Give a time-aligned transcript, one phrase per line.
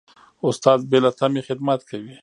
[0.49, 2.15] استاد بې له تمې خدمت کوي.